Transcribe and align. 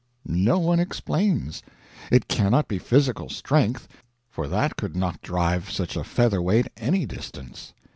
No 0.25 0.57
one 0.57 0.79
explains. 0.79 1.61
It 2.11 2.27
cannot 2.27 2.67
be 2.67 2.79
physical 2.79 3.29
strength, 3.29 3.87
for 4.31 4.47
that 4.47 4.75
could 4.75 4.95
not 4.95 5.21
drive 5.21 5.69
such 5.69 5.95
a 5.95 6.03
feather 6.03 6.41
weight 6.41 6.69
any 6.75 7.05
distance. 7.05 7.71